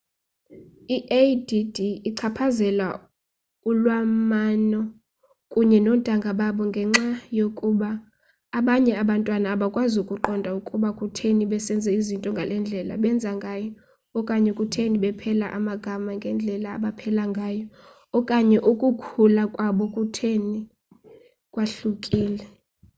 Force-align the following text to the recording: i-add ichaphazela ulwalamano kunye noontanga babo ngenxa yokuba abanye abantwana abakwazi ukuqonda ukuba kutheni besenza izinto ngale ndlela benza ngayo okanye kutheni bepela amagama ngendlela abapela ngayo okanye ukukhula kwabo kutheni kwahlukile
i-add 0.95 1.77
ichaphazela 2.09 2.87
ulwalamano 3.69 4.79
kunye 5.51 5.77
noontanga 5.85 6.29
babo 6.39 6.63
ngenxa 6.71 7.07
yokuba 7.39 7.89
abanye 8.57 8.93
abantwana 9.03 9.47
abakwazi 9.55 9.95
ukuqonda 10.03 10.49
ukuba 10.59 10.89
kutheni 10.99 11.43
besenza 11.51 11.89
izinto 11.99 12.27
ngale 12.31 12.55
ndlela 12.61 12.93
benza 13.03 13.31
ngayo 13.39 13.69
okanye 14.19 14.51
kutheni 14.57 14.95
bepela 15.03 15.45
amagama 15.57 16.09
ngendlela 16.17 16.67
abapela 16.77 17.23
ngayo 17.31 17.65
okanye 18.17 18.57
ukukhula 18.71 19.43
kwabo 19.53 19.85
kutheni 19.95 20.59
kwahlukile 21.53 22.43